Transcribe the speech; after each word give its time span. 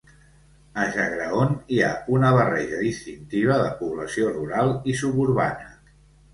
A 0.83 0.87
Jagraon 0.95 1.53
hi 1.75 1.83
ha 1.83 1.91
una 2.15 2.33
barreja 2.39 2.81
distintiva 2.87 3.61
de 3.67 3.71
població 3.85 4.35
rural 4.41 4.77
i 4.95 4.99
suburbana. 5.07 5.73